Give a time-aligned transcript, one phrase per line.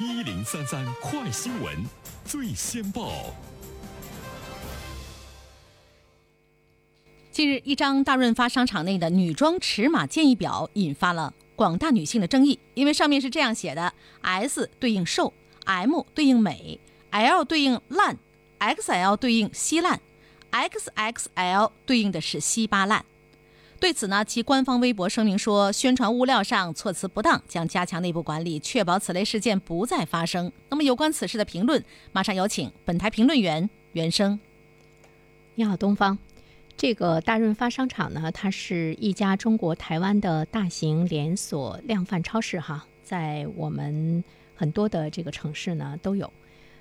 [0.00, 1.76] 一零三三快新闻，
[2.24, 3.34] 最先报。
[7.30, 13.92] 近日，一张大润发商场内的女装尺码建议表引发了广大女性的争议，因为上面是这样写的
[14.22, 15.34] ：S 对应瘦
[15.66, 16.80] ，M 对应美
[17.10, 18.16] ，L 对应烂
[18.58, 20.00] ，XL 对应稀烂
[20.50, 23.04] ，XXL 对应的是稀巴烂。
[23.80, 30.52] 对此呢，其官方微博声明说，宣传物料上措辞不当，将加强内部管理，确保此类事件不再发生。
[30.68, 34.38] 那么，有关此事的评论，马上有请本台评论员袁生。
[35.54, 36.18] 你好，东方。
[36.76, 44.22] 这个大润发商场呢，它是一家中国台湾的大型连锁量贩超市，哈，在我们
[44.54, 46.30] 很多的这个城市呢都有。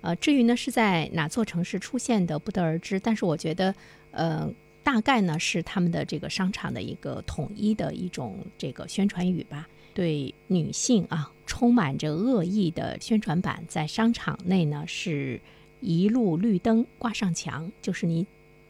[0.00, 2.98] 呃，至于呢是在哪座城市出现的，不得而知。
[2.98, 3.74] 但是我觉得，
[4.10, 4.48] 呃，
[4.82, 9.68] 大概呢是他们的这个商场的一个统一的一种这个宣传语吧。
[9.92, 15.40] 对女性啊，充满着恶意的宣传板，在商场内呢是
[15.80, 18.26] 一路绿灯挂上墙，就是你。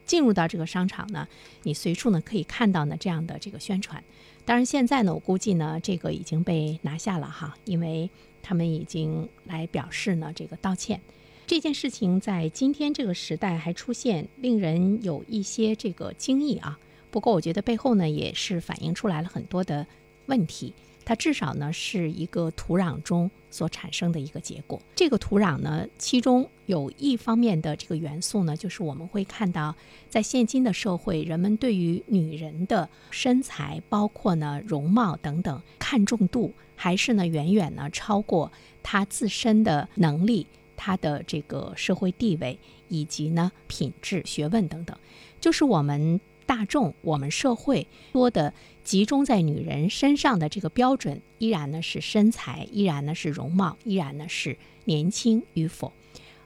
[0.07, 1.29] 进入到这个商场呢，
[1.63, 4.03] 你随处呢可以看到呢这样的这个宣传。
[4.45, 8.11] 当然现在呢，我估计呢这个已经被拿下了哈，因为
[8.43, 11.01] 他们已经来表示呢这个道歉。
[11.47, 16.79] 这件事情在今天这个时代还出现，令人有一些这个惊异啊。
[17.11, 19.87] 不过我觉得背后呢也是反映出来了很多的
[20.27, 20.73] 问题。
[21.03, 24.81] 它至少呢是一个土壤中所产生的一个结果。
[24.95, 29.75] 这个土壤呢，其中有一方面的这个元素呢，就是我们会看到，
[30.09, 40.47] 在现今的社会，人们对于女人的身材，包括呢容貌等等，看重度还是呢远远呢超过她自身的能力、
[40.81, 44.97] 她的这个社会地位以及呢品质、学问等等，
[45.39, 46.19] 就是我们。
[46.47, 55.93] 大众，我们社会多的集中在女人身上的这个标准，依然呢是身材，依然呢是容貌，依然呢是年轻与否。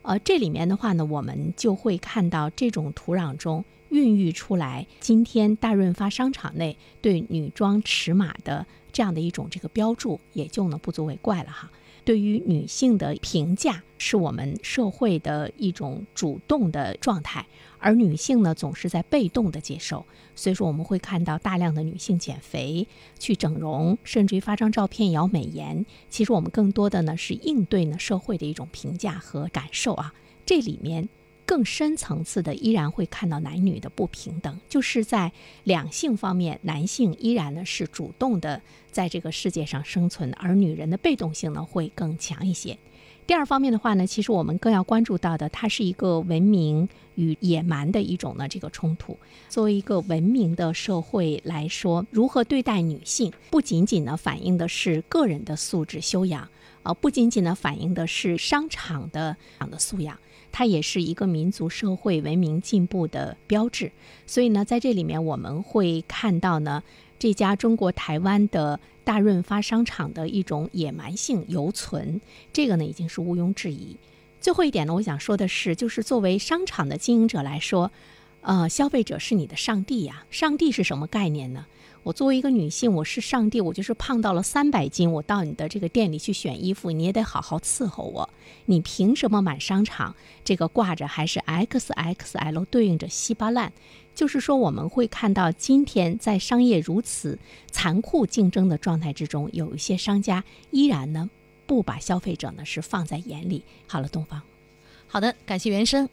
[0.03, 11.71] 呃，这里面的话呢，我们就会看到这种土壤中孕育出来，今天大润发商场内对女装尺码的这样的一种这个标注，也就呢不足为怪了哈。
[12.05, 17.47] 对于女性的评价是我们社会的一种主动的状态，
[17.79, 20.05] 而女性呢总是在被动的接受。
[20.35, 22.87] 所以说，我们会看到大量的女性减肥、
[23.19, 25.87] 去整容，甚至于发张照片也要美颜。
[26.11, 30.13] 其实我们更多的呢是应对呢社会的一种评价和感受啊，
[30.45, 31.09] 这里面。
[31.47, 35.33] 更深层次的，依然会看到男女的不平等，就是在
[35.65, 42.79] 两性方面，男性依然呢是主动的在这个世界上生存，而女人的被动性呢会更强一些。
[43.27, 49.19] 第二方面的话呢，其实我们更要关注到的，它是一个文明与野蛮的一种呢这个冲突。
[49.49, 56.47] 作为一个文明的社会来说，如何对待女性，不仅仅呢反映的是个人的素质修养，
[56.83, 60.19] 啊，不仅仅呢反映的是商场的场的素养。
[60.57, 63.91] 它也是一个民族社会文明进步的标志，
[64.25, 66.81] 所以呢，在这里面我们会看到呢，
[67.19, 72.21] 这家中国台湾的大润发商场的一种野蛮性犹存，
[72.53, 73.97] 这个呢已经是毋庸置疑。
[74.41, 77.91] 最后一点呢，我想说的是，就是作为商场的经营者来说，
[78.45, 81.65] 呃，消费者是你的上帝呀，上帝是什么概念呢？
[82.03, 88.29] 我作为一个女性，我是上帝，我就是胖到了三百斤，我到你的这个店里去选衣服，你也得好好伺候我。
[88.67, 93.73] 你凭什么满商场这个挂着还是 XXL 对应着稀巴烂？
[94.15, 97.39] 就是说，我们会看到今天在商业如此
[97.71, 101.31] 残酷竞争的状态之中，有一些商家依然呢
[101.65, 103.65] 不把消费者呢是放在眼里。
[103.87, 104.43] 好了，东方，
[105.07, 106.07] 好的，感谢原生。